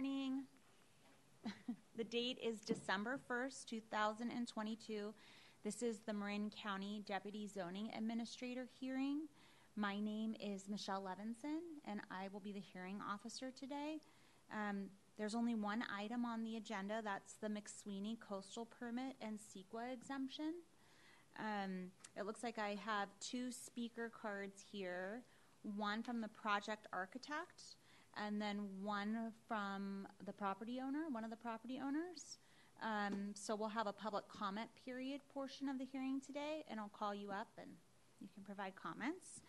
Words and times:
morning. 0.00 0.44
the 1.98 2.04
date 2.04 2.38
is 2.42 2.60
December 2.60 3.20
1st, 3.30 3.66
2022. 3.66 5.12
This 5.62 5.82
is 5.82 5.98
the 6.06 6.14
Marin 6.14 6.50
County 6.50 7.02
Deputy 7.04 7.46
Zoning 7.46 7.90
Administrator 7.94 8.66
hearing. 8.80 9.28
My 9.76 10.00
name 10.00 10.34
is 10.40 10.70
Michelle 10.70 11.02
Levinson, 11.02 11.58
and 11.86 12.00
I 12.10 12.28
will 12.32 12.40
be 12.40 12.52
the 12.52 12.62
hearing 12.72 12.98
officer 13.06 13.50
today. 13.50 13.98
Um, 14.50 14.86
there's 15.18 15.34
only 15.34 15.54
one 15.54 15.84
item 15.94 16.24
on 16.24 16.44
the 16.44 16.56
agenda 16.56 17.02
that's 17.04 17.34
the 17.34 17.48
McSweeney 17.48 18.18
Coastal 18.20 18.64
Permit 18.64 19.16
and 19.20 19.38
CEQA 19.38 19.92
exemption. 19.92 20.54
Um, 21.38 21.90
it 22.16 22.24
looks 22.24 22.42
like 22.42 22.58
I 22.58 22.78
have 22.86 23.08
two 23.20 23.52
speaker 23.52 24.10
cards 24.22 24.64
here 24.72 25.24
one 25.76 26.02
from 26.02 26.22
the 26.22 26.28
project 26.28 26.86
architect, 26.90 27.76
and 28.16 28.40
then 28.40 28.68
one 28.82 29.32
from 29.46 30.06
the 30.24 30.32
property 30.32 30.80
owner, 30.82 31.04
one 31.10 31.24
of 31.24 31.30
the 31.30 31.36
property 31.36 31.80
owners. 31.84 32.38
Um, 32.82 33.32
so 33.34 33.54
we'll 33.54 33.68
have 33.68 33.86
a 33.86 33.92
public 33.92 34.26
comment 34.28 34.70
period 34.84 35.20
portion 35.32 35.68
of 35.68 35.78
the 35.78 35.84
hearing 35.84 36.20
today, 36.20 36.64
and 36.70 36.80
I'll 36.80 36.88
call 36.88 37.14
you 37.14 37.30
up 37.30 37.48
and 37.58 37.70
you 38.20 38.28
can 38.34 38.42
provide 38.42 38.72
comments. 38.74 39.40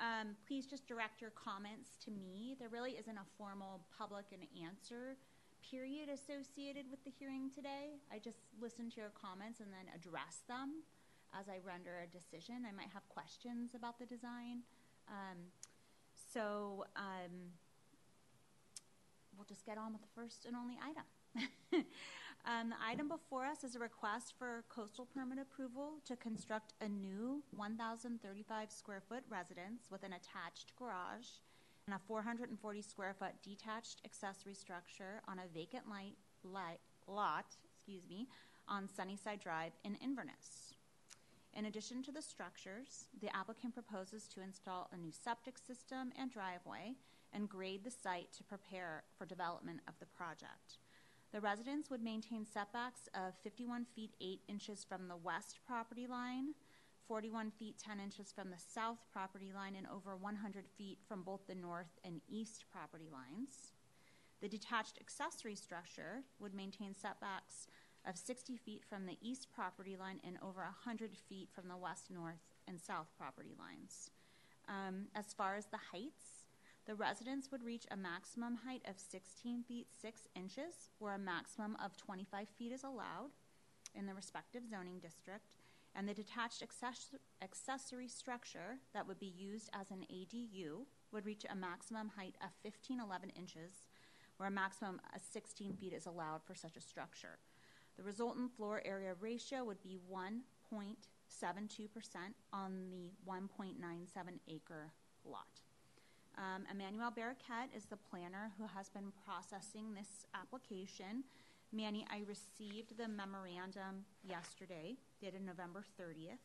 Um, 0.00 0.34
please 0.48 0.66
just 0.66 0.86
direct 0.86 1.20
your 1.20 1.30
comments 1.30 1.90
to 2.04 2.10
me. 2.10 2.56
There 2.58 2.68
really 2.68 2.92
isn't 2.92 3.16
a 3.16 3.26
formal 3.38 3.86
public 3.96 4.26
and 4.32 4.42
answer 4.64 5.16
period 5.62 6.08
associated 6.08 6.86
with 6.90 7.04
the 7.04 7.10
hearing 7.10 7.50
today. 7.54 8.00
I 8.10 8.18
just 8.18 8.38
listen 8.60 8.90
to 8.90 8.96
your 8.96 9.12
comments 9.14 9.60
and 9.60 9.68
then 9.70 9.86
address 9.94 10.42
them 10.48 10.82
as 11.38 11.48
I 11.48 11.58
render 11.64 12.02
a 12.02 12.08
decision. 12.10 12.66
I 12.68 12.72
might 12.72 12.90
have 12.92 13.08
questions 13.08 13.74
about 13.74 13.98
the 13.98 14.06
design. 14.06 14.66
Um, 15.08 15.38
so 16.32 16.84
um, 16.96 17.54
we'll 19.36 19.46
just 19.46 19.64
get 19.64 19.78
on 19.78 19.92
with 19.92 20.02
the 20.02 20.12
first 20.14 20.44
and 20.46 20.56
only 20.56 20.76
item. 20.82 21.04
um, 22.44 22.70
the 22.70 22.76
item 22.84 23.08
before 23.08 23.44
us 23.44 23.64
is 23.64 23.74
a 23.74 23.78
request 23.78 24.34
for 24.38 24.64
coastal 24.68 25.06
permit 25.14 25.38
approval 25.38 25.94
to 26.06 26.16
construct 26.16 26.74
a 26.80 26.88
new 26.88 27.42
1,035 27.56 28.70
square 28.70 29.02
foot 29.08 29.24
residence 29.30 29.90
with 29.90 30.02
an 30.02 30.12
attached 30.12 30.76
garage 30.76 31.40
and 31.86 31.96
a 31.96 32.00
440 32.06 32.82
square 32.82 33.14
foot 33.18 33.32
detached 33.42 34.00
accessory 34.04 34.54
structure 34.54 35.20
on 35.26 35.38
a 35.38 35.52
vacant 35.52 35.88
light, 35.88 36.14
light, 36.44 36.78
lot, 37.08 37.46
excuse 37.74 38.08
me, 38.08 38.28
on 38.68 38.88
Sunnyside 38.88 39.40
Drive 39.40 39.72
in 39.84 39.96
Inverness. 39.96 40.74
In 41.54 41.66
addition 41.66 42.02
to 42.04 42.12
the 42.12 42.22
structures, 42.22 43.08
the 43.20 43.34
applicant 43.36 43.74
proposes 43.74 44.26
to 44.28 44.40
install 44.40 44.88
a 44.92 44.96
new 44.96 45.12
septic 45.12 45.58
system 45.58 46.12
and 46.18 46.30
driveway 46.30 46.94
and 47.32 47.48
grade 47.48 47.84
the 47.84 47.90
site 47.90 48.32
to 48.36 48.44
prepare 48.44 49.04
for 49.16 49.26
development 49.26 49.80
of 49.88 49.94
the 50.00 50.06
project. 50.06 50.78
The 51.32 51.40
residence 51.40 51.88
would 51.90 52.02
maintain 52.02 52.44
setbacks 52.44 53.08
of 53.14 53.34
51 53.42 53.86
feet 53.94 54.14
8 54.20 54.40
inches 54.48 54.84
from 54.84 55.08
the 55.08 55.16
west 55.16 55.60
property 55.66 56.06
line, 56.06 56.54
41 57.08 57.50
feet 57.50 57.78
10 57.78 58.00
inches 58.00 58.32
from 58.32 58.50
the 58.50 58.58
south 58.58 58.98
property 59.12 59.50
line, 59.54 59.74
and 59.76 59.86
over 59.86 60.14
100 60.14 60.64
feet 60.76 60.98
from 61.08 61.22
both 61.22 61.46
the 61.46 61.54
north 61.54 61.98
and 62.04 62.20
east 62.28 62.64
property 62.70 63.08
lines. 63.10 63.72
The 64.42 64.48
detached 64.48 64.98
accessory 65.00 65.54
structure 65.54 66.24
would 66.38 66.54
maintain 66.54 66.94
setbacks 66.94 67.66
of 68.06 68.16
60 68.18 68.56
feet 68.56 68.82
from 68.88 69.06
the 69.06 69.16
east 69.22 69.48
property 69.54 69.96
line 69.96 70.20
and 70.24 70.36
over 70.42 70.60
100 70.60 71.16
feet 71.28 71.48
from 71.54 71.68
the 71.68 71.76
west, 71.76 72.10
north, 72.10 72.42
and 72.66 72.80
south 72.80 73.08
property 73.16 73.54
lines. 73.58 74.10
Um, 74.68 75.06
as 75.14 75.32
far 75.32 75.56
as 75.56 75.66
the 75.66 75.78
heights, 75.92 76.41
the 76.86 76.94
residence 76.94 77.50
would 77.50 77.62
reach 77.62 77.86
a 77.90 77.96
maximum 77.96 78.56
height 78.56 78.82
of 78.88 78.98
16 78.98 79.62
feet 79.62 79.86
6 80.00 80.28
inches, 80.34 80.90
where 80.98 81.14
a 81.14 81.18
maximum 81.18 81.76
of 81.82 81.96
25 81.96 82.48
feet 82.48 82.72
is 82.72 82.82
allowed 82.82 83.30
in 83.94 84.06
the 84.06 84.14
respective 84.14 84.62
zoning 84.68 84.98
district, 84.98 85.52
and 85.94 86.08
the 86.08 86.14
detached 86.14 86.62
access- 86.62 87.14
accessory 87.40 88.08
structure 88.08 88.78
that 88.94 89.06
would 89.06 89.20
be 89.20 89.26
used 89.26 89.70
as 89.72 89.90
an 89.90 90.04
ADU 90.10 90.86
would 91.12 91.26
reach 91.26 91.44
a 91.48 91.54
maximum 91.54 92.08
height 92.08 92.34
of 92.42 92.50
15 92.62 92.98
11 92.98 93.30
inches, 93.30 93.86
where 94.36 94.48
a 94.48 94.52
maximum 94.52 95.00
of 95.14 95.22
16 95.22 95.76
feet 95.76 95.92
is 95.92 96.06
allowed 96.06 96.42
for 96.42 96.54
such 96.54 96.76
a 96.76 96.80
structure. 96.80 97.38
The 97.96 98.02
resultant 98.02 98.56
floor 98.56 98.82
area 98.84 99.14
ratio 99.20 99.64
would 99.64 99.82
be 99.82 99.98
1.72% 100.10 102.34
on 102.52 102.90
the 102.90 103.12
1.97 103.24 104.40
acre 104.48 104.92
lot. 105.24 105.60
Um, 106.38 106.64
Emmanuel 106.70 107.10
Barraquette 107.10 107.76
is 107.76 107.84
the 107.84 107.96
planner 107.96 108.52
who 108.58 108.66
has 108.66 108.88
been 108.88 109.12
processing 109.24 109.94
this 109.94 110.26
application. 110.34 111.24
Manny, 111.72 112.06
I 112.10 112.22
received 112.26 112.96
the 112.96 113.08
memorandum 113.08 114.04
yesterday, 114.22 114.96
dated 115.20 115.44
November 115.44 115.84
30th, 116.00 116.40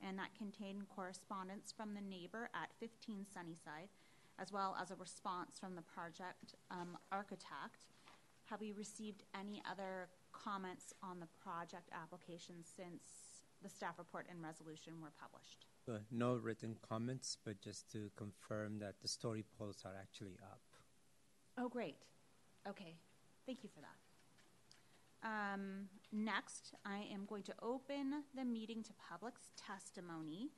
and 0.00 0.18
that 0.18 0.34
contained 0.38 0.88
correspondence 0.88 1.72
from 1.76 1.94
the 1.94 2.00
neighbor 2.00 2.50
at 2.54 2.70
15 2.78 3.26
Sunnyside, 3.32 3.90
as 4.38 4.52
well 4.52 4.76
as 4.80 4.90
a 4.90 4.96
response 4.96 5.58
from 5.58 5.74
the 5.74 5.82
project 5.82 6.54
um, 6.70 6.96
architect. 7.10 7.86
Have 8.46 8.60
we 8.60 8.72
received 8.72 9.24
any 9.38 9.62
other 9.70 10.08
comments 10.32 10.94
on 11.02 11.20
the 11.20 11.28
project 11.42 11.90
application 11.92 12.56
since 12.64 13.02
the 13.62 13.68
staff 13.68 13.98
report 13.98 14.26
and 14.30 14.42
resolution 14.42 14.94
were 15.02 15.12
published? 15.20 15.66
Uh, 15.90 15.98
no 16.12 16.34
written 16.34 16.76
comments, 16.88 17.36
but 17.44 17.60
just 17.60 17.90
to 17.90 18.10
confirm 18.16 18.78
that 18.78 18.94
the 19.02 19.08
story 19.08 19.44
poles 19.58 19.82
are 19.84 19.94
actually 20.00 20.36
up. 20.42 20.60
Oh, 21.58 21.68
great. 21.68 21.96
Okay. 22.68 22.94
Thank 23.44 23.64
you 23.64 23.70
for 23.74 23.80
that. 23.80 23.96
Um, 25.28 25.88
next, 26.12 26.74
I 26.84 27.06
am 27.12 27.24
going 27.26 27.42
to 27.44 27.54
open 27.60 28.22
the 28.36 28.44
meeting 28.44 28.84
to 28.84 28.90
public 29.10 29.34
testimony. 29.56 30.50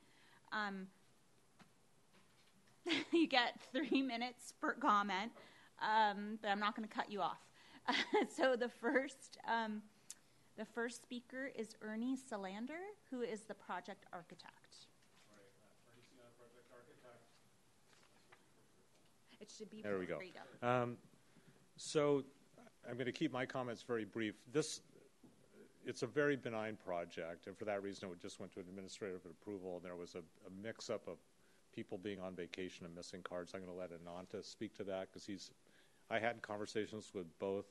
Um, 0.51 0.87
you 3.11 3.27
get 3.27 3.59
three 3.71 4.03
minutes 4.03 4.53
per 4.61 4.73
comment, 4.73 5.31
um, 5.81 6.37
but 6.43 6.49
I'm 6.49 6.59
not 6.59 6.75
going 6.75 6.87
to 6.87 6.93
cut 6.93 7.11
you 7.11 7.21
off. 7.21 7.41
so 8.37 8.55
the 8.55 8.69
first, 8.69 9.39
um, 9.47 9.81
the 10.57 10.65
first 10.65 11.01
speaker 11.01 11.51
is 11.57 11.75
Ernie 11.81 12.17
Salander, 12.17 12.83
who 13.09 13.21
is 13.21 13.41
the 13.41 13.55
project 13.55 14.05
architect. 14.13 14.87
It 19.43 19.51
should 19.51 19.69
be. 19.69 19.81
There 19.81 19.99
we 19.99 20.05
go. 20.05 20.19
There 20.19 20.27
you 20.27 20.33
go. 20.61 20.67
Um, 20.67 20.95
so 21.75 22.23
I'm 22.87 22.93
going 22.93 23.07
to 23.07 23.11
keep 23.11 23.33
my 23.33 23.45
comments 23.45 23.83
very 23.83 24.05
brief. 24.05 24.35
This, 24.53 24.79
it's 25.85 26.01
a 26.01 26.07
very 26.07 26.37
benign 26.37 26.77
project, 26.77 27.47
and 27.47 27.57
for 27.57 27.65
that 27.65 27.83
reason, 27.83 28.07
it 28.09 28.21
just 28.21 28.39
went 28.39 28.53
to 28.53 28.61
administrative 28.61 29.19
approval, 29.25 29.75
and 29.75 29.83
there 29.83 29.97
was 29.97 30.15
a, 30.15 30.19
a 30.19 30.63
mix-up 30.63 31.09
of 31.09 31.17
people 31.75 31.97
being 31.97 32.21
on 32.21 32.35
vacation 32.35 32.85
and 32.85 32.95
missing 32.95 33.19
cards. 33.21 33.51
I'm 33.53 33.59
going 33.59 33.73
to 33.73 33.77
let 33.77 33.89
Ananta 33.91 34.41
speak 34.41 34.77
to 34.77 34.85
that 34.85 35.09
because 35.11 35.25
he's. 35.25 35.51
I 36.09 36.19
had 36.19 36.41
conversations 36.41 37.11
with 37.13 37.27
both 37.37 37.65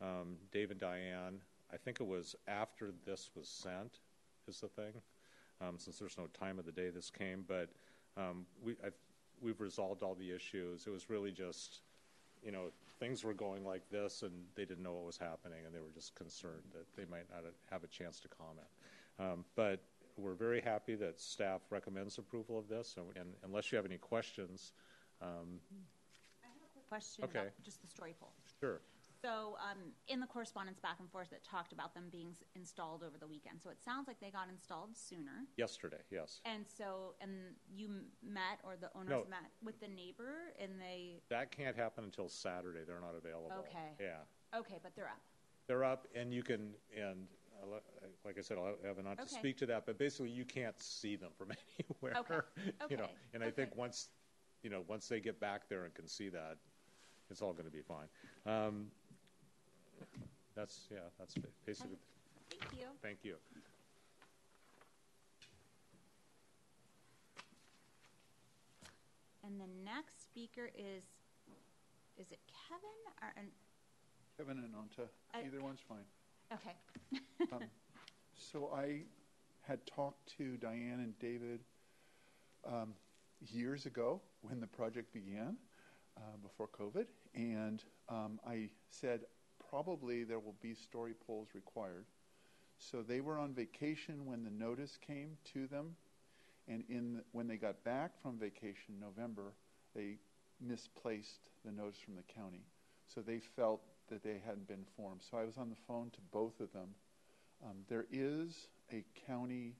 um, 0.00 0.38
Dave 0.50 0.72
and 0.72 0.80
Diane. 0.80 1.40
I 1.72 1.76
think 1.76 2.00
it 2.00 2.06
was 2.06 2.34
after 2.48 2.90
this 3.06 3.30
was 3.36 3.46
sent, 3.46 4.00
is 4.48 4.58
the 4.58 4.66
thing, 4.66 4.94
um, 5.60 5.78
since 5.78 6.00
there's 6.00 6.18
no 6.18 6.26
time 6.26 6.58
of 6.58 6.66
the 6.66 6.72
day 6.72 6.90
this 6.90 7.10
came. 7.10 7.44
But 7.46 7.68
um, 8.16 8.44
we, 8.64 8.72
I've, 8.84 8.94
we've 9.42 9.60
resolved 9.60 10.02
all 10.02 10.14
the 10.14 10.30
issues. 10.30 10.86
It 10.86 10.90
was 10.90 11.10
really 11.10 11.32
just, 11.32 11.80
you 12.42 12.52
know, 12.52 12.70
things 12.98 13.24
were 13.24 13.34
going 13.34 13.64
like 13.64 13.88
this, 13.90 14.22
and 14.22 14.32
they 14.54 14.64
didn't 14.64 14.82
know 14.82 14.92
what 14.92 15.04
was 15.06 15.18
happening, 15.18 15.58
and 15.66 15.74
they 15.74 15.80
were 15.80 15.90
just 15.94 16.14
concerned 16.14 16.62
that 16.72 16.86
they 16.96 17.04
might 17.10 17.28
not 17.30 17.44
have 17.70 17.84
a 17.84 17.88
chance 17.88 18.20
to 18.20 18.28
comment. 18.28 18.68
Um, 19.18 19.44
but 19.56 19.82
we're 20.16 20.34
very 20.34 20.60
happy 20.60 20.94
that 20.96 21.20
staff 21.20 21.62
recommends 21.70 22.18
approval 22.18 22.58
of 22.58 22.68
this, 22.68 22.96
and, 22.96 23.06
and 23.16 23.34
unless 23.44 23.72
you 23.72 23.76
have 23.76 23.86
any 23.86 23.98
questions, 23.98 24.72
um, 25.20 25.60
I 26.44 26.48
have 26.48 26.56
a 26.56 26.72
quick 26.72 26.88
question 26.88 27.24
Okay. 27.24 27.40
about 27.40 27.52
just 27.62 27.80
the 27.82 27.88
story 27.88 28.14
pole. 28.18 28.32
sure. 28.60 28.80
So, 29.22 29.56
um, 29.60 29.78
in 30.08 30.18
the 30.18 30.26
correspondence 30.26 30.80
back 30.80 30.96
and 30.98 31.08
forth, 31.08 31.32
it 31.32 31.44
talked 31.48 31.72
about 31.72 31.94
them 31.94 32.08
being 32.10 32.30
s- 32.32 32.42
installed 32.56 33.04
over 33.04 33.16
the 33.18 33.26
weekend. 33.26 33.60
So 33.62 33.70
it 33.70 33.80
sounds 33.80 34.08
like 34.08 34.18
they 34.20 34.30
got 34.30 34.48
installed 34.50 34.96
sooner. 34.96 35.46
Yesterday, 35.56 35.98
yes. 36.10 36.40
And 36.44 36.66
so, 36.66 37.14
and 37.20 37.30
you 37.72 37.86
m- 37.86 38.06
met, 38.20 38.58
or 38.64 38.74
the 38.76 38.90
owners 38.96 39.10
No. 39.10 39.30
met 39.30 39.50
with 39.62 39.78
the 39.78 39.86
neighbor, 39.86 40.52
and 40.58 40.80
they, 40.80 41.22
That 41.28 41.52
can't 41.52 41.76
happen 41.76 42.02
until 42.02 42.28
Saturday. 42.28 42.80
They're 42.84 43.00
not 43.00 43.14
available. 43.14 43.52
Okay. 43.68 43.94
Yeah. 44.00 44.58
okay, 44.58 44.80
but 44.82 44.96
they're 44.96 45.06
up. 45.08 45.20
They're 45.68 45.84
up, 45.84 46.08
and 46.16 46.34
you 46.34 46.42
can, 46.42 46.74
and 46.96 47.28
I'll 47.62 47.80
like 48.24 48.36
I 48.38 48.40
said, 48.40 48.58
I'll 48.58 48.74
have 48.84 48.96
Anant 48.96 49.16
to 49.18 49.22
Okay. 49.22 49.36
speak 49.38 49.56
to 49.58 49.66
that, 49.66 49.86
but 49.86 49.98
basically 49.98 50.30
you 50.30 50.44
can't 50.44 50.80
see 50.82 51.14
them 51.14 51.30
from 51.38 51.52
anywhere. 51.78 52.46
You 52.90 52.96
know, 52.96 53.04
Okay. 53.04 53.12
and 53.34 53.44
I 53.44 53.50
think 53.52 53.70
Okay. 53.70 53.78
once, 53.78 54.08
you 54.64 54.70
know, 54.70 54.82
once 54.88 55.06
they 55.06 55.20
get 55.20 55.38
back 55.38 55.68
there 55.68 55.84
and 55.84 55.94
can 55.94 56.08
see 56.08 56.28
that, 56.30 56.56
it's 57.30 57.40
all 57.40 57.52
going 57.52 57.64
to 57.64 57.70
be 57.70 57.80
fine. 57.82 58.08
Um, 58.44 58.90
That's, 60.54 60.88
yeah, 60.90 60.98
that's 61.18 61.34
ba- 61.34 61.48
basically, 61.64 61.96
Thank 62.50 62.72
you. 62.80 62.86
thank 63.02 63.24
you. 63.24 63.36
And 69.44 69.60
the 69.60 69.66
next 69.84 70.22
speaker 70.24 70.70
is, 70.76 71.02
is 72.18 72.30
it 72.30 72.38
Kevin 72.46 73.00
or, 73.22 73.32
and 73.36 73.48
Kevin 74.38 74.58
and 74.58 74.74
Onta, 74.74 75.08
I- 75.34 75.44
either 75.46 75.60
one's 75.60 75.80
fine. 75.80 76.04
Okay. 76.52 76.76
Um, 77.52 77.64
So 78.34 78.70
I 78.74 79.02
had 79.62 79.84
talked 79.86 80.26
to 80.38 80.56
Diane 80.56 81.00
and 81.00 81.18
David 81.18 81.60
um, 82.64 82.94
years 83.40 83.84
ago 83.84 84.20
when 84.42 84.60
the 84.60 84.66
project 84.66 85.12
began, 85.12 85.56
uh, 86.16 86.20
before 86.42 86.68
COVID, 86.68 87.06
and 87.34 87.82
um, 88.08 88.38
I 88.46 88.70
said 88.90 89.22
probably 89.72 90.22
there 90.22 90.38
will 90.38 90.56
be 90.60 90.74
story 90.74 91.14
poles 91.26 91.48
required. 91.54 92.04
So 92.78 93.00
they 93.00 93.20
were 93.20 93.38
on 93.38 93.54
vacation 93.54 94.26
when 94.26 94.44
the 94.44 94.50
notice 94.50 94.98
came 95.06 95.38
to 95.54 95.66
them, 95.66 95.96
and 96.68 96.84
in 96.90 97.22
when 97.32 97.48
they 97.48 97.56
got 97.56 97.82
back 97.82 98.20
from 98.20 98.38
vacation, 98.38 98.94
in 98.94 99.00
November, 99.00 99.54
they 99.94 100.18
misplaced 100.60 101.48
the 101.64 101.72
notice 101.72 101.98
from 101.98 102.16
the 102.16 102.22
county. 102.22 102.64
So 103.06 103.22
they 103.22 103.40
felt 103.40 103.80
that 104.10 104.22
they 104.22 104.40
hadn't 104.44 104.68
been 104.68 104.80
informed. 104.80 105.22
So 105.30 105.38
I 105.38 105.44
was 105.44 105.56
on 105.56 105.70
the 105.70 105.76
phone 105.86 106.10
to 106.10 106.18
both 106.32 106.60
of 106.60 106.70
them. 106.72 106.88
Um, 107.64 107.78
there 107.88 108.06
is 108.10 108.68
a 108.92 109.04
county, 109.26 109.74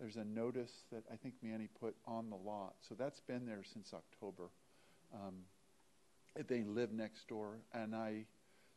there's 0.00 0.16
a 0.16 0.24
notice 0.24 0.72
that 0.90 1.04
I 1.12 1.16
think 1.16 1.34
Manny 1.42 1.68
put 1.80 1.94
on 2.06 2.28
the 2.30 2.36
lot. 2.36 2.74
So 2.88 2.94
that's 2.94 3.20
been 3.20 3.46
there 3.46 3.62
since 3.62 3.94
October. 3.94 4.50
Um, 5.14 5.34
they 6.46 6.62
live 6.62 6.92
next 6.92 7.28
door, 7.28 7.58
and 7.72 7.94
I, 7.94 8.24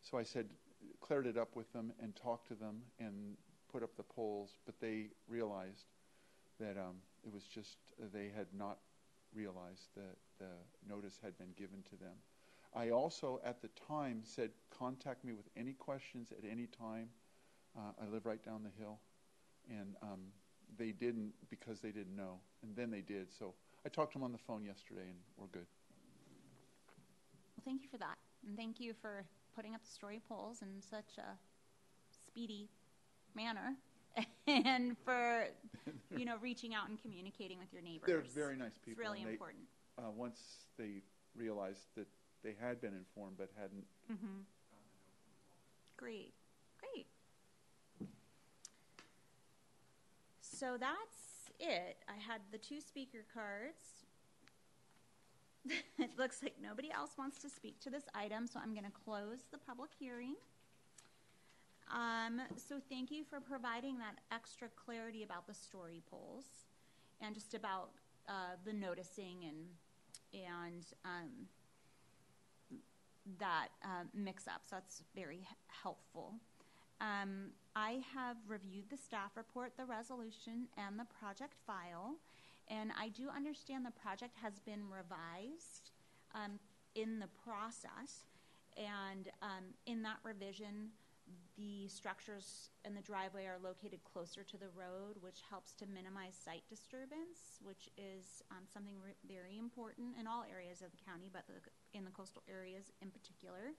so 0.02 0.18
I 0.18 0.24
said, 0.24 0.50
cleared 1.00 1.28
it 1.28 1.38
up 1.38 1.56
with 1.56 1.72
them 1.74 1.94
and 2.02 2.16
talked 2.16 2.48
to 2.48 2.56
them 2.56 2.82
and 3.00 3.38
put 3.72 3.84
up 3.84 3.96
the 3.96 4.04
poles, 4.04 4.58
but 4.66 4.80
they 4.80 5.08
realized 5.28 5.86
that 6.60 6.78
um, 6.78 6.98
it 7.24 7.34
was 7.34 7.44
just 7.44 7.78
they 8.14 8.32
had 8.36 8.48
not 8.58 8.78
realized 9.34 9.90
that 9.96 10.18
the 10.40 10.52
notice 10.88 11.20
had 11.24 11.38
been 11.38 11.54
given 11.58 11.84
to 11.90 11.96
them. 11.96 12.16
I 12.74 12.90
also, 12.90 13.42
at 13.44 13.62
the 13.62 13.70
time, 13.88 14.22
said, 14.24 14.52
contact 14.70 15.26
me 15.26 15.34
with 15.34 15.48
any 15.58 15.74
questions 15.74 16.32
at 16.32 16.50
any 16.50 16.68
time. 16.68 17.10
Uh, 17.78 17.92
I 18.02 18.08
live 18.08 18.26
right 18.26 18.44
down 18.44 18.64
the 18.64 18.72
hill. 18.82 19.00
And 19.70 19.96
um, 20.02 20.20
they 20.78 20.92
didn't 20.92 21.34
because 21.50 21.82
they 21.82 21.92
didn't 21.92 22.16
know. 22.16 22.40
And 22.64 22.76
then 22.76 22.90
they 22.90 23.02
did. 23.02 23.28
So 23.38 23.54
I 23.86 23.90
talked 23.90 24.14
to 24.14 24.20
them 24.20 24.24
on 24.24 24.32
the 24.32 24.38
phone 24.38 24.64
yesterday, 24.64 25.08
and 25.10 25.20
we're 25.38 25.48
good. 25.48 25.68
Well, 27.56 27.64
thank 27.66 27.84
you 27.84 27.90
for 27.90 27.98
that. 27.98 28.18
And 28.48 28.58
thank 28.58 28.80
you 28.80 28.94
for 29.02 29.26
putting 29.56 29.76
up 29.76 29.82
the 29.84 29.92
story 29.92 30.22
poles 30.28 30.62
in 30.62 30.82
such 30.82 31.18
a 31.18 31.38
speedy 32.14 32.70
manner 33.36 33.76
and 34.48 34.98
for, 35.06 35.48
you 36.18 36.26
know, 36.26 36.36
reaching 36.42 36.74
out 36.74 36.90
and 36.90 37.02
communicating 37.02 37.58
with 37.58 37.72
your 37.72 37.82
neighbors. 37.82 38.08
They're 38.08 38.22
very 38.22 38.56
nice 38.58 38.72
It's 38.76 38.80
people. 38.86 39.02
really 39.04 39.20
and 39.20 39.28
they- 39.30 39.34
important. 39.34 39.64
Uh, 39.98 40.10
once 40.16 40.66
they 40.78 41.02
realized 41.36 41.88
that 41.96 42.08
they 42.44 42.56
had 42.60 42.82
been 42.82 42.94
informed 42.94 43.38
but 43.38 43.50
hadn't. 43.60 43.86
Mm-hmm. 44.12 44.40
Great, 45.98 46.34
great. 46.80 47.06
So 50.42 50.78
that's 50.80 51.52
it. 51.60 51.98
I 52.08 52.14
had 52.14 52.42
the 52.52 52.58
two 52.58 52.82
speaker 52.82 53.26
cards. 53.34 54.01
it 56.00 56.12
looks 56.18 56.42
like 56.42 56.56
nobody 56.62 56.92
else 56.92 57.12
wants 57.18 57.38
to 57.40 57.50
speak 57.50 57.80
to 57.82 57.90
this 57.90 58.04
item, 58.16 58.48
so 58.48 58.60
I'm 58.62 58.74
going 58.74 58.86
to 58.86 58.92
close 59.06 59.40
the 59.52 59.58
public 59.58 59.92
hearing. 59.98 60.36
Um, 61.94 62.42
so 62.56 62.80
thank 62.90 63.12
you 63.12 63.24
for 63.24 63.40
providing 63.40 63.98
that 63.98 64.16
extra 64.32 64.70
clarity 64.70 65.24
about 65.24 65.46
the 65.46 65.54
story 65.54 66.02
poles 66.10 66.46
and 67.20 67.36
just 67.36 67.54
about 67.54 67.90
uh, 68.30 68.56
the 68.66 68.74
noticing 68.74 69.44
and 69.44 69.68
and 70.34 70.86
um, 71.04 71.30
that 73.38 73.68
um, 73.84 74.08
mix-up. 74.14 74.62
So 74.70 74.78
that's 74.78 75.04
very 75.14 75.46
helpful. 75.84 76.36
Um, 77.02 77.52
I 77.76 78.02
have 78.14 78.38
reviewed 78.48 78.90
the 78.90 78.98
staff 78.98 79.32
report, 79.36 79.74
the 79.78 79.86
resolution, 79.86 80.68
and 80.78 80.98
the 80.98 81.06
project 81.20 81.56
file, 81.68 82.16
and 82.68 82.92
I 83.00 83.10
do 83.10 83.30
understand 83.30 83.86
the 83.86 83.92
project 83.92 84.38
has 84.42 84.60
been 84.60 84.84
revised 84.90 85.92
um, 86.34 86.60
in 86.96 87.20
the 87.20 87.30
process. 87.44 88.26
And 88.78 89.30
um, 89.42 89.76
in 89.86 90.02
that 90.04 90.18
revision, 90.24 90.92
the 91.58 91.88
structures 91.88 92.70
and 92.86 92.96
the 92.96 93.02
driveway 93.02 93.46
are 93.46 93.60
located 93.62 94.00
closer 94.04 94.44
to 94.44 94.58
the 94.58 94.70
road, 94.76 95.18
which 95.20 95.40
helps 95.50 95.74
to 95.74 95.86
minimize 95.86 96.36
site 96.36 96.64
disturbance, 96.70 97.60
which 97.62 97.90
is 97.98 98.42
um, 98.52 98.64
something 98.72 98.96
re- 99.04 99.14
very 99.28 99.58
important 99.58 100.16
in 100.20 100.28
all 100.28 100.46
areas 100.50 100.82
of 100.82 100.92
the 100.92 100.98
county, 101.06 101.30
but 101.32 101.44
the, 101.48 101.98
in 101.98 102.06
the 102.06 102.12
coastal 102.12 102.44
areas 102.50 102.92
in 103.02 103.12
particular. 103.12 103.76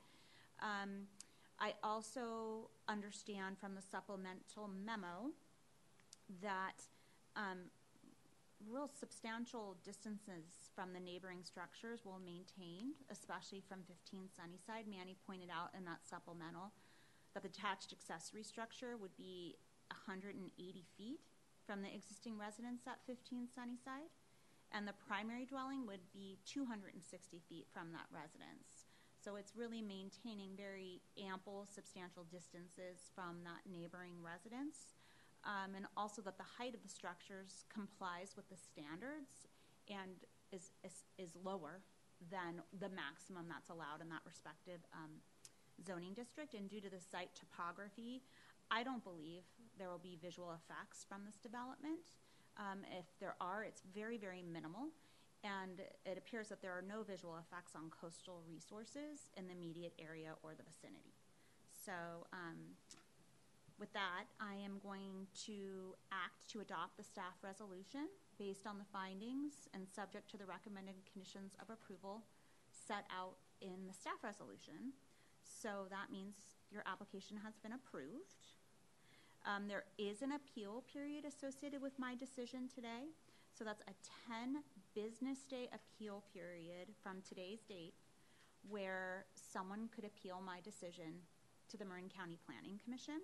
Um, 0.61 1.09
I 1.59 1.75
also 1.83 2.71
understand 2.89 3.59
from 3.59 3.75
the 3.75 3.83
supplemental 3.83 4.69
memo 4.69 5.31
that 6.43 6.83
um, 7.37 7.71
real 8.69 8.89
substantial 8.89 9.77
distances 9.85 10.71
from 10.75 10.93
the 10.93 11.01
neighboring 11.01 11.43
structures 11.43 12.05
will 12.05 12.21
maintained, 12.21 13.01
especially 13.11 13.63
from 13.67 13.83
15 13.89 14.29
Sunnyside. 14.31 14.87
Manny 14.89 15.17
pointed 15.27 15.51
out 15.51 15.75
in 15.77 15.85
that 15.85 16.07
supplemental 16.07 16.73
that 17.35 17.43
the 17.43 17.49
attached 17.49 17.93
accessory 17.93 18.43
structure 18.43 18.97
would 18.97 19.17
be 19.17 19.57
180 19.91 20.45
feet 20.97 21.21
from 21.67 21.83
the 21.83 21.93
existing 21.95 22.39
residence 22.39 22.83
at 22.87 23.05
15 23.07 23.49
Sunnyside, 23.55 24.11
and 24.73 24.87
the 24.87 24.99
primary 25.07 25.45
dwelling 25.45 25.87
would 25.87 26.05
be 26.13 26.39
260 26.45 26.97
feet 27.49 27.67
from 27.73 27.93
that 27.93 28.09
residence. 28.11 28.89
So 29.23 29.37
it's 29.37 29.55
really 29.55 29.83
maintaining 29.83 30.57
very 30.57 31.01
ample, 31.15 31.69
substantial 31.71 32.25
distances 32.27 33.13
from 33.15 33.45
that 33.45 33.63
neighboring 33.71 34.19
residence. 34.19 34.99
Um, 35.45 35.75
and 35.75 35.87
also 35.97 36.23
that 36.23 36.39
the 36.39 36.47
height 36.47 36.75
of 36.75 36.83
the 36.83 36.89
structures 36.89 37.65
complies 37.73 38.35
with 38.37 38.49
the 38.49 38.57
standards 38.57 39.51
and 39.91 40.23
is, 40.53 40.71
is, 40.85 41.03
is 41.19 41.35
lower 41.43 41.83
than 42.31 42.63
the 42.79 42.89
maximum 42.89 43.51
that's 43.51 43.69
allowed 43.69 43.99
in 44.01 44.09
that 44.09 44.23
respective 44.25 44.79
um, 44.95 45.19
zoning 45.85 46.15
district. 46.15 46.55
And 46.55 46.71
due 46.71 46.81
to 46.81 46.91
the 46.91 47.01
site 47.01 47.35
topography, 47.35 48.23
I 48.71 48.83
don't 48.83 49.03
believe 49.03 49.43
there 49.79 49.91
will 49.91 49.99
be 50.03 50.19
visual 50.23 50.55
effects 50.55 51.05
from 51.09 51.27
this 51.27 51.37
development. 51.43 52.15
Um, 52.57 52.87
if 52.95 53.07
there 53.19 53.35
are, 53.41 53.65
it's 53.65 53.83
very, 53.95 54.19
very 54.19 54.43
minimal. 54.43 54.95
And 55.43 55.83
it 56.07 56.17
appears 56.17 56.49
that 56.49 56.63
there 56.63 56.71
are 56.71 56.85
no 56.87 57.03
visual 57.03 57.35
effects 57.35 57.75
on 57.75 57.91
coastal 57.91 58.43
resources 58.47 59.27
in 59.37 59.49
the 59.49 59.55
immediate 59.55 59.95
area 59.99 60.39
or 60.45 60.55
the 60.55 60.63
vicinity. 60.63 61.19
So, 61.67 62.31
um, 62.33 62.79
with 63.79 63.93
that, 63.93 64.27
I 64.41 64.55
am 64.65 64.81
going 64.83 65.27
to 65.47 65.95
act 66.13 66.51
to 66.53 66.61
adopt 66.61 66.97
the 66.97 67.05
staff 67.05 67.39
resolution 67.43 68.09
based 68.39 68.67
on 68.67 68.79
the 68.79 68.89
findings 68.93 69.69
and 69.75 69.87
subject 69.89 70.31
to 70.31 70.37
the 70.37 70.47
recommended 70.47 70.95
conditions 71.13 71.55
of 71.61 71.71
approval 71.71 72.23
set 72.71 73.05
out 73.11 73.37
in 73.61 73.87
the 73.87 73.95
staff 73.95 74.23
resolution. 74.23 74.93
So 75.45 75.87
that 75.91 76.11
means 76.11 76.35
your 76.71 76.83
application 76.87 77.37
has 77.45 77.55
been 77.59 77.73
approved. 77.73 78.59
Um, 79.45 79.67
there 79.69 79.85
is 79.99 80.23
an 80.23 80.33
appeal 80.33 80.85
period 80.93 81.25
associated 81.25 81.83
with 81.83 81.99
my 81.99 82.15
decision 82.15 82.69
today. 82.73 83.11
So 83.53 83.65
that's 83.65 83.83
a 83.83 83.95
10 84.31 84.63
business 84.95 85.45
day 85.45 85.69
appeal 85.75 86.25
period 86.33 86.89
from 87.03 87.23
today's 87.27 87.61
date 87.69 87.95
where 88.69 89.27
someone 89.35 89.89
could 89.95 90.05
appeal 90.05 90.41
my 90.45 90.61
decision 90.63 91.21
to 91.69 91.77
the 91.77 91.85
Marin 91.85 92.09
County 92.09 92.39
Planning 92.47 92.81
Commission. 92.83 93.21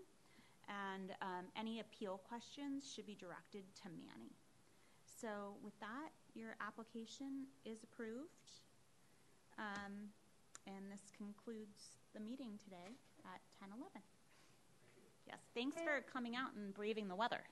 And 0.68 1.12
um, 1.22 1.46
any 1.56 1.80
appeal 1.80 2.20
questions 2.28 2.92
should 2.94 3.06
be 3.06 3.14
directed 3.14 3.64
to 3.82 3.88
Manny. 3.88 4.36
So 5.20 5.56
with 5.64 5.78
that, 5.80 6.10
your 6.34 6.56
application 6.60 7.46
is 7.64 7.82
approved. 7.82 8.60
Um, 9.58 10.12
and 10.66 10.92
this 10.92 11.10
concludes 11.16 11.96
the 12.14 12.20
meeting 12.20 12.58
today 12.62 12.94
at 13.24 13.40
10:11. 13.60 14.02
Yes, 15.26 15.38
thanks 15.54 15.76
for 15.82 16.04
coming 16.12 16.36
out 16.36 16.54
and 16.54 16.72
braving 16.72 17.08
the 17.08 17.16
weather. 17.16 17.44